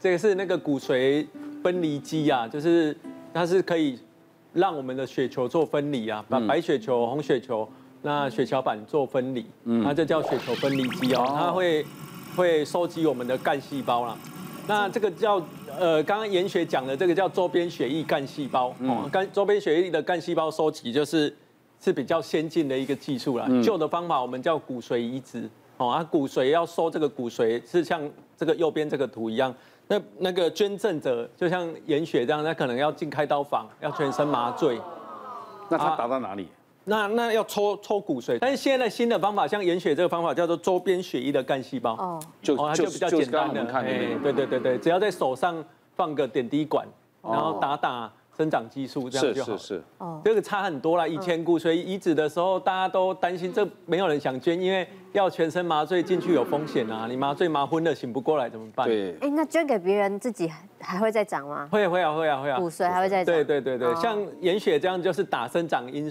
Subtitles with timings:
[0.00, 1.26] 这个是那个骨髓
[1.62, 2.96] 分离机啊，就是
[3.34, 3.98] 它是可以
[4.52, 7.68] 让我们的血球做分离啊，把白血球、红血球、
[8.02, 9.44] 那血小板做分离，
[9.84, 11.84] 它就叫血球分离机哦，它会
[12.36, 14.16] 会收集我们的干细胞啦。
[14.68, 15.42] 那这个叫
[15.78, 21.34] 呃，刚刚严学讲的这个叫周边血液干细胞哦，干周边血液的干细胞收集就是
[21.80, 23.48] 是比较先进的一个技术啦。
[23.62, 28.00] 旧的方法我们叫骨髓移植哦，啊骨髓要收这个骨髓是像
[28.36, 29.54] 这个右边这个图一样。
[29.88, 34.78] 那那个捐赠者就像严雪这样，他可能要进开刀房，要全身麻醉。
[35.68, 36.44] 那他打到哪里？
[36.44, 36.48] 啊、
[36.84, 41.92] 那那要抽抽骨髓，但是现在新的方法，像严雪这个方法叫做周边血液的干细胞。
[41.94, 43.60] 哦，就哦，它就比较简单的。
[43.72, 45.62] 哎、欸，对对对对，只要在手上
[45.96, 46.86] 放个点滴管，
[47.22, 48.10] 然后打打。
[48.38, 51.08] 生长激素这样就好，是是是，哦，这个差很多了。
[51.08, 58.86] 以前骨髓移植的时候，大家都担心这没有人想捐，因为要全身麻醉进去有风险啊，你麻醉麻昏了醒不过来怎么办？
[58.86, 61.68] 对，哎，那捐给别人自己还会再长吗？
[61.72, 63.34] 会会啊会啊会啊，骨髓还会再长。
[63.34, 66.08] 对对对对，像严雪这样就是打生长因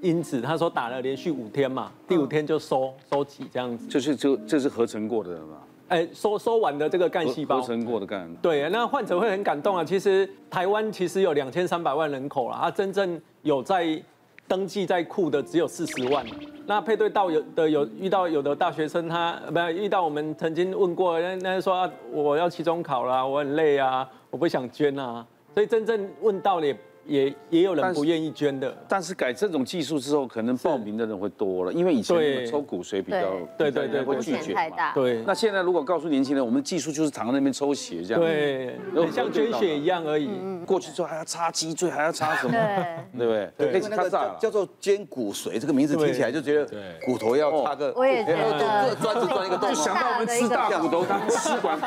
[0.00, 5.58] 因子，他说打了连续五天嘛，第五天就收收起这样子，就是就这是合成过的嘛。
[5.88, 8.28] 哎，收收完的这个干细胞，合成过的干。
[8.42, 9.84] 对，那患者会很感动啊。
[9.84, 14.02] 其实台湾其实有两千三百万人口了，他真正有在
[14.48, 16.26] 登记在库的只有四十万。
[16.66, 25.24] 那配对到有的有遇到有的大学生，他不是遇到我们曾经问过，那那说、啊、我要期中考啦，我很累啊，我不想捐啊。
[25.54, 26.76] 所以真正问到了也。
[27.06, 33.20] 也也有人不愿意捐的，但是改这种技术之后，可能报名的人会多了，因为以前抽骨髓比较，
[33.56, 33.70] 对。
[33.76, 34.92] 对对，会拒绝嘛。
[34.94, 38.74] 对，那现在如果告诉年轻人，我们技术就是躺在那边抽血这样，对，
[39.12, 40.30] 像捐血一样而已。
[40.64, 42.52] 过去之后还要插脊椎，还要插什么？
[42.52, 43.26] 对。
[43.26, 43.50] 不对？
[43.58, 44.08] 对，那个
[44.40, 46.66] 叫做捐骨髓，这个名字听起来就觉得
[47.04, 51.78] 骨头要插个，我也觉得，钻子钻 一个洞，想到我们吃大骨头当吃管，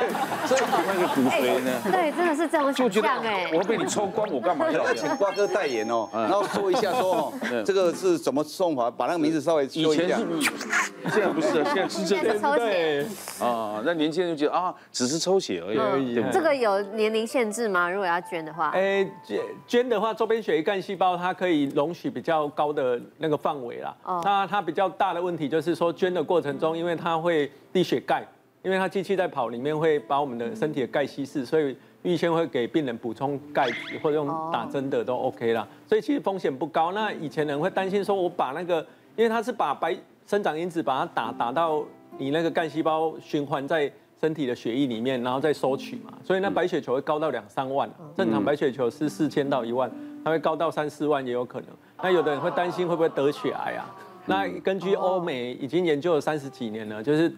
[0.46, 1.72] 所以那个骨髓呢？
[1.92, 3.50] 对，真的是这种想象哎。
[3.54, 4.84] 我被你抽光，我干嘛要？
[5.18, 7.34] 瓜哥代言哦， 然后说一下说哦，
[7.66, 8.90] 这个是怎么送法？
[8.92, 10.04] 把那个名字稍微说一下。
[10.04, 12.58] 以前是，现在不是，现在是这个。
[12.58, 13.06] 对。
[13.40, 15.78] 啊，那年轻人就觉得啊，只是抽血而已。
[15.78, 16.24] 而已。
[16.32, 17.90] 这个有年龄限制吗？
[17.90, 18.70] 如果要捐的话？
[18.70, 23.96] 哎，捐捐的话，周边血液干细胞它可以容许比较高的那个范围啦。
[24.04, 24.22] 哦。
[24.24, 28.28] 那它比较大的问题就是说，捐的过程中，因为它会低血钙，
[28.64, 31.76] 因为它机器在跑，里面会把我们的身体的钙稀释，所以。
[32.04, 36.94] 预先会给病人补充钙质，或者用打针的都 OK 啦，所以其实风险不高。
[36.94, 38.80] 那以前人会担心说，我把那个，
[39.18, 39.94] 因为它是把白
[40.26, 41.84] 生长因子把它打打到
[42.18, 49.92] 你那个干细胞循环在身体的血液里面，然后再收取嘛，所以那白血球会高到两三万，正常白血球是四千到一万，
[50.24, 51.68] 它会高到三四万也有可能。
[52.02, 53.94] 那有的人会担心会不会得血癌啊？
[54.26, 57.30] 那根据欧美已经研究了三十几年了，就是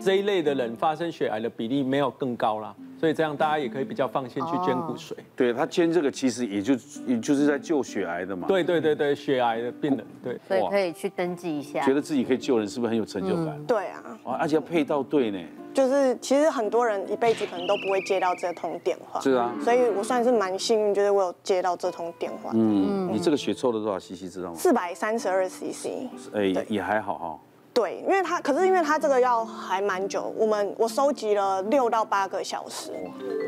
[0.00, 2.74] 这一类的人发生血癌的比例没有更高啦。
[2.98, 5.12] 所以这样大家也可以比较放心去捐骨髓。
[5.36, 6.74] 对，他捐这个其实也就
[7.06, 8.48] 也就是在救血癌的嘛。
[8.48, 10.36] 对对对对，血癌的病人，对。
[10.48, 11.80] 所以可以去登记一下。
[11.86, 13.64] 觉得自己可以救人，是不是很有成就感？
[13.66, 14.18] 对啊。
[14.24, 15.38] 而且要配到对呢。
[15.72, 19.20] 就是其实很多人一辈子可能都不会接到这通电话。
[19.20, 19.54] 是啊。
[19.62, 22.50] 所以我算是蛮幸运，就是我有接到这通电话。
[22.52, 23.08] 嗯。
[23.12, 24.56] 你这个血抽了多少 CC 知道吗？
[24.56, 26.08] 四百三十二 CC。
[26.32, 27.38] 哎，也还好哈。
[27.78, 32.90] 对，因为他可是因为他这个要还蛮久，我们我收集了六到八个小时，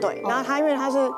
[0.00, 1.10] 对，然后他因为他是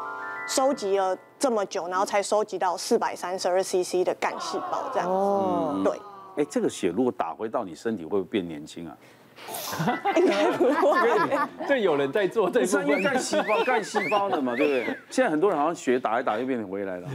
[0.49, 6.01] 收集了这么久，然后才收集到四百三十二 CC 的干细胞这样子，哦，对。
[6.37, 8.97] 哎，这个血如果打回到你身体，会不会变年轻啊？
[10.17, 14.99] 应该不会， 这有人在做这是因为，干细胞干细胞的嘛，对不对？
[15.11, 17.09] 现在很多人好像血打一打又变成回来了。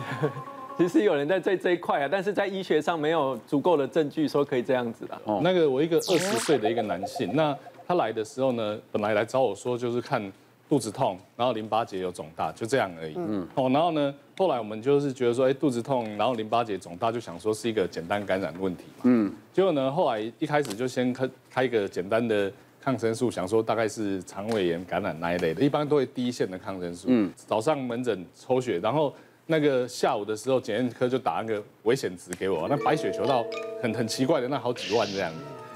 [0.87, 5.19] 其实有人在这这一块啊，但是在医学上没有足够的证据说可以这样子的。
[5.23, 7.57] 哦，那个我一个二十岁的一个男性，那
[7.87, 10.31] 他来的时候呢，本来来找我说就是看
[10.69, 13.13] 肚子痛，然后淋巴结有肿大，就这样而已。
[13.15, 13.47] 嗯。
[13.55, 19.01] 哦，然后呢，后来我们就是觉得说，哎，肚子痛，然后淋巴结肿大，就想说是一个简单感染问题嘛。
[19.05, 19.33] 嗯。
[19.51, 27.07] 结果呢，后来一开始就先开开一个简单的抗生素，想说大概是肠胃炎感染那一类的，一般都会第一线的抗生素。
[27.09, 27.31] 嗯。
[27.35, 29.11] 早上门诊抽血，然后。
[29.47, 33.45] 那个下午的时候，检验科就打那个危险值给我，那白血球到
[33.81, 35.31] 很很奇怪的那好几万这样，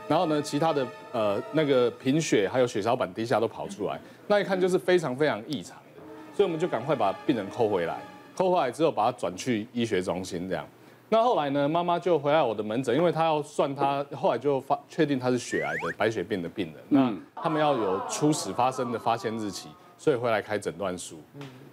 [0.10, 5.78] 然后呢，其他的呃那个贫血还有血小板低下都跑出来，那一看就是非常非常异常。
[5.96, 6.02] 的，
[6.36, 7.98] 所以我们就赶快把病人扣回来，
[8.36, 10.68] 扣回来之后把他转去医学中心这样，
[11.08, 19.70] 那后来呢，妈妈就回来我的门诊，因为她要算她后来就发确定她是血癌的白血病的病人，那他们要有初始发生的发现日期，
[20.02, 21.20] 所以回来开诊断书。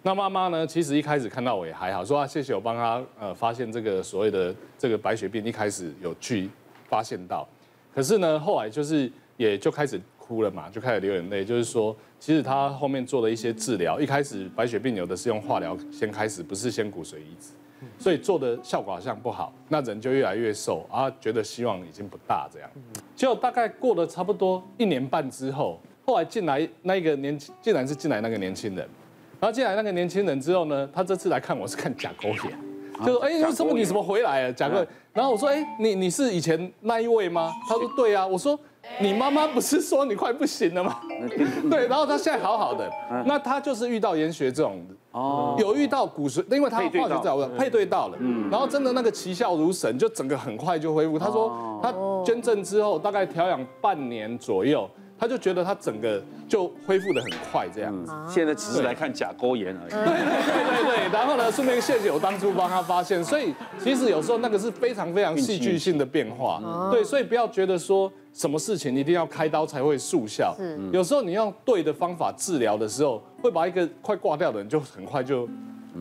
[0.03, 0.67] 那妈妈呢？
[0.67, 6.51] 其实一开始看到我也还好，说啊，谢谢我帮她呃发现这个所谓的这个白血病，一开始有去
[6.91, 7.49] 发现到，
[7.95, 17.55] 可是呢后来就是也就开始哭了嘛，就开始流眼泪，就是说其实他后面做了一些治疗，一开始白血病有的是用化疗先开始，不是先骨髓移植，
[17.99, 22.69] 所以做的效果好像不好，那人就越来越瘦啊，觉得希望已经不大这样。
[23.17, 28.79] 就大概过了差不多一年半之后，后来进来那个年轻，竟然是进来那个年轻人，
[29.39, 32.59] 然后进来那个年轻人之后呢，他这次来看我是看甲沟炎，
[33.05, 34.53] 就说哎，为什么你怎么回来啊？
[34.53, 34.77] 甲沟，
[35.13, 37.53] 然后我说哎，你你是以前那一位吗？
[37.69, 38.59] 他说对啊，我说。
[39.01, 40.99] 你妈妈不是说你快不行了吗？
[41.71, 42.91] 对，然后他现在好好的，
[43.27, 44.83] 那他就是遇到研学这种
[45.13, 51.19] 哦，有遇到骨髓，因为他化学治疗配对到了，嗯，然后真的那个奇效如神，就整个很快就恢复。
[51.19, 51.93] 他说他
[52.25, 54.89] 捐赠之后大概调养半年左右。
[55.19, 58.13] 他就觉得他整个就恢复的很快，这样子。
[58.29, 59.91] 现在只是来看甲沟炎而已。
[59.91, 63.23] 对 对对对对，然后呢，顺便谢谢我当初帮他发现。
[63.25, 66.61] 所以其实有时候那个是非常非常戏剧性的变化。
[66.93, 70.57] 对，所以不要觉得说什么事情一定要开刀才会速效。
[70.93, 75.49] 有时候你用对的方法治疗的时候，会把一个快挂掉的人就很快就。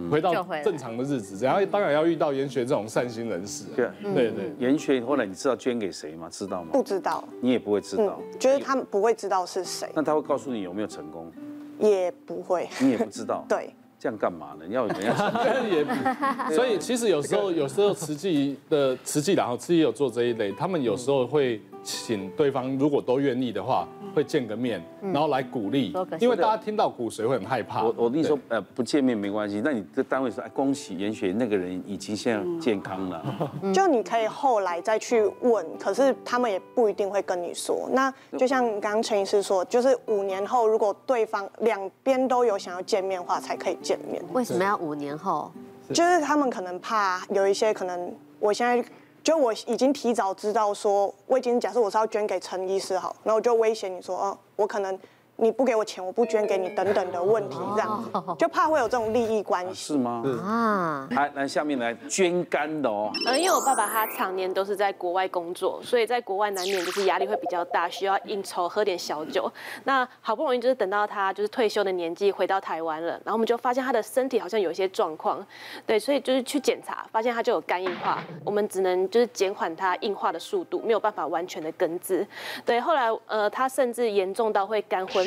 [0.09, 0.33] 回到
[0.63, 3.65] 正常的日子，然后当然要遇到严学这种善心人士。
[3.75, 6.27] 对对对，严学后来你知道捐给谁吗？
[6.31, 6.69] 知道吗？
[6.71, 7.23] 不知道。
[7.41, 9.89] 你也不会知道，觉得他们不会知道是谁。
[9.94, 11.31] 那他会告诉你有没有成功？
[11.79, 12.67] 也不会。
[12.79, 13.45] 你也不知道。
[13.49, 13.69] 对。
[13.99, 14.65] 这样干嘛呢？
[14.67, 15.85] 你要人家成功也。
[16.55, 23.88] 所以其实有时候，有时候慈济的慈济，然后慈济有做这一类，他们有时候会请对方，如果都愿意的话。
[24.15, 27.83] 会见个面，然后来鼓励，因为大家听到骨髓会很害怕。
[27.83, 29.61] 我我跟你说，呃，不见面没关系。
[29.63, 33.23] 那你的单位说，哎，恭喜严雪那个人已经现在健康了。
[33.71, 37.88] 就你可以后来再去问，可是他们也不一定会跟你说。
[37.91, 44.22] 那就像刚刚陈医师说，就是五年后如果对方两边都有想要见面的话，才可以见面。
[44.34, 45.50] 为什么要五年后？
[45.94, 48.84] 就是他们可能怕有一些可能，我现在。
[49.24, 54.98] 就我已经提早知道说，我已经假设我是要捐给陈医师好，然后我就威胁你说，哦，我可能。
[55.39, 60.24] 你不给我钱，我不捐给你，等等的问题，这样就怕会有这种利益关系，是吗？
[60.44, 63.12] 啊，来来，下面来捐肝的哦。
[63.28, 69.51] 嗯，因为我爸爸他常年都是在国外工作，所以在国外难免就是压力会比较大，需要应酬，喝点小酒。
[69.84, 75.45] 那好不容易就是等到他就是退休的年纪回到台湾了，然后我们就发现他的身体好像有一些状况，
[75.86, 82.25] 对，所以就是去检查，发现他就有肝硬化，我们只能就是减缓他硬化的速度，没有办法完全的根治。
[82.66, 85.26] 对，后来呃，他甚至严重到会肝昏。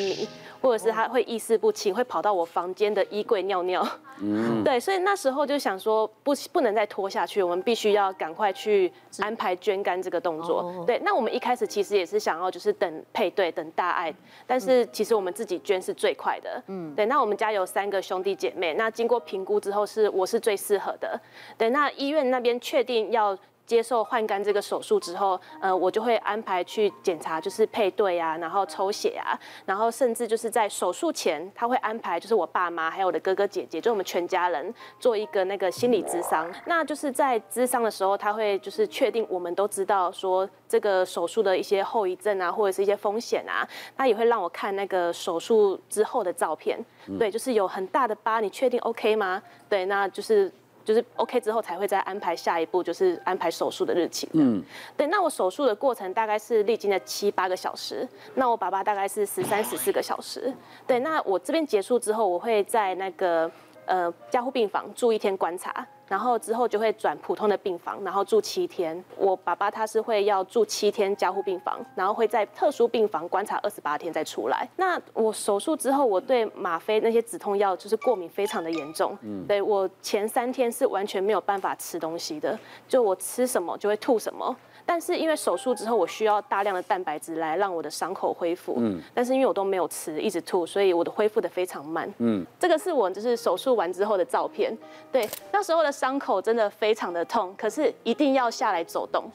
[0.61, 3.87] 或者是他会意识不清，会跑到我房间的衣柜尿尿。
[4.23, 10.85] 嗯，对，所以那时候就想说不不能再拖下去，我们必须要赶快去安排捐肝这个动作。
[10.87, 14.15] 对，那我们一开始其实也是想要就是等配对等大爱，
[14.47, 16.63] 但是其实我们自己捐是最快的。
[16.67, 21.19] 嗯，对，那我们家有三个兄弟姐妹，那经过评估之后是我是最适合的。
[21.57, 23.37] 对，那医院那边确定要。
[23.71, 36.53] 接受换肝这个手术之后，呃，我就会安排去检查，就是配对啊，然后抽血啊，然后甚至就是在手术前，他会安排就是我爸妈还有我的哥哥姐姐，就我们全家人做一个那个心理咨商。
[36.67, 43.65] 那就是在咨商的时候，他会就是确定我们都知道说这个手术的一些后遗症啊，或者是一些风险啊，
[43.97, 46.77] 他也会让我看那个手术之后的照片，
[47.21, 49.41] 对，就是有很大的疤，你确定 OK 吗？
[49.69, 50.51] 对，那就是。
[50.91, 54.29] 就是 OK 之后才会再安排下一步，就是安排手术的日期。
[54.33, 54.61] 嗯，
[54.97, 55.07] 对。
[55.07, 60.53] 那我手术的过程大概是历经了七八个小时，那我爸爸大概是十三十四个小时。
[60.89, 63.49] 对，那我这边结束之后，我会在那个
[63.87, 65.87] 呃加护病房住一天观察。
[66.11, 69.03] 然后之后就会转普通的病房，然后住七天。
[69.17, 74.69] 我爸爸他是会要住七天加护病房，然后会在特殊病房观察二十八天再出来。
[74.75, 79.17] 那我手术之后，我对吗啡那些止痛药就是过敏非常的严重。
[79.23, 84.57] 嗯，对，我前三天是完全没有办法吃东西的，就我吃什么就会吐什么。
[84.85, 88.75] 但是因为手术之后，我需要大量的蛋白质来让我的伤口恢复。
[88.79, 89.01] 嗯。
[89.15, 92.13] 但是因为我都没有吃，一直吐，所以我的恢复的非常慢。
[92.19, 92.45] 嗯。
[92.59, 94.77] 这个是我就是手术完之后的照片。
[95.13, 99.31] 对，那时候的伤口真的非常的痛，可是一定要下来走动。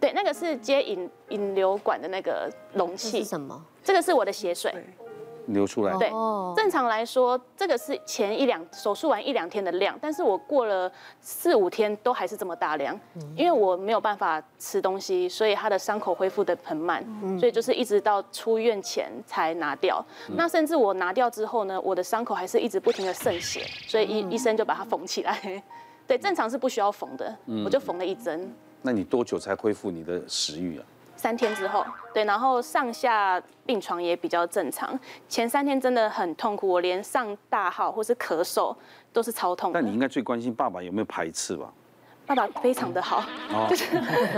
[0.00, 3.20] 对，那个是接引引流管的那个容器。
[3.20, 3.64] 是什么？
[3.84, 4.74] 这个是我的血水。
[5.46, 5.96] 流出来。
[5.98, 6.08] 对，
[6.56, 12.98] 正常来说，这个是前一两手术完一两天的量，但是我过了四五天都还是这么大量，
[13.36, 17.04] 因为我没有办法吃东西，所以他的伤口恢复的很慢，
[17.38, 20.04] 所以就是一直到出院前才拿掉。
[20.36, 25.62] 那甚至我拿掉之后呢，我的伤口还是一直不停的渗血，所以医医生就把它缝起来。
[26.06, 28.52] 对，正常是不需要缝的，我就缝了一针。
[28.82, 30.84] 那你多久才恢复你的食欲啊？
[31.22, 34.98] 三天之后，对，然后上下病床也比较正常。
[35.28, 38.74] 前三天真的很痛苦，我连上大号或是咳嗽
[39.12, 39.70] 都是超痛。
[39.72, 41.72] 但你应该最关心爸爸有没有排斥吧？
[42.26, 43.22] 爸爸非常的好，
[43.68, 43.84] 就是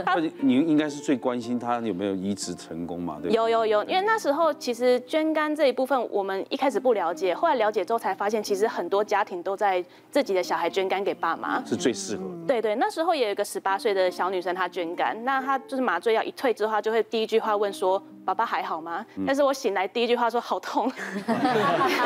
[0.04, 3.18] 他，你应该是最关心他有没有移植成功嘛？
[3.22, 12.22] 对，有有有，因为那时候其实捐肝这一部分，我们一开始不了解，后来了解之后才发现，其实很多家庭都在自己的小孩捐肝给爸妈，是最适合。
[12.46, 20.90] 对对，那时候也有一个十八岁的小女生，她捐肝，那她就是麻醉药一退之后，她就会第一句话问说：“爸爸还好吗？”但是我醒来第一句话说：“好痛。”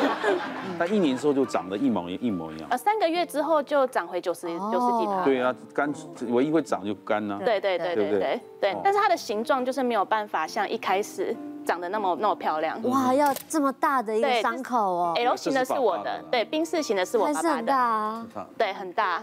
[0.78, 2.68] 那一年之后就长得一模一模一样。
[2.70, 5.24] 呃，三个月之后就长回九十九十几趴。
[5.24, 5.54] 对啊。
[5.74, 5.92] 肝
[6.28, 12.82] 唯一会长就肝呢，对对对对对对，但是它的形状就是没有办法像一开始长得那么那么漂亮。
[12.84, 15.12] 哇，要这么大的一个伤口哦。
[15.16, 17.56] L 型的是我的，对，冰室型的是我爸爸的。
[17.56, 18.26] 很大啊。
[18.56, 19.22] 对，很大。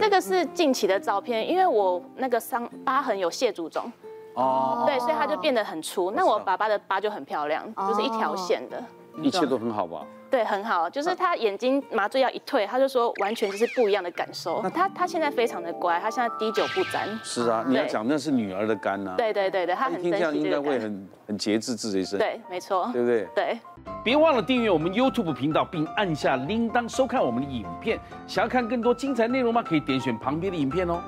[0.00, 3.90] 这个是近期的照片，因为我那个伤疤痕有蟹足肿。
[4.34, 4.82] 哦。
[4.86, 6.10] 对，所以它就变得很粗。
[6.10, 8.82] 那我爸爸的疤就很漂亮，就是一条线的。
[9.22, 10.04] 一切都很好吧？
[10.32, 14.62] 对，很好，就是他眼睛麻醉药一退，他就说完全就是不一样的感受。
[14.70, 17.06] 他他现在非常的乖，他现在滴酒不沾。
[17.22, 19.14] 是啊，你要讲那是女儿的肝呐。
[19.18, 22.18] 对对对对，他很听这样应该会很很节制自己身。
[22.18, 22.88] 对，没错。
[22.94, 23.28] 对不对？
[23.34, 23.58] 对。
[24.02, 28.00] 别忘了订阅我们 YouTube 频道，并按下铃铛收看我们的影片。
[28.26, 29.62] 想要看更多精彩内容吗？
[29.62, 30.98] 可以点选旁边的影片哦。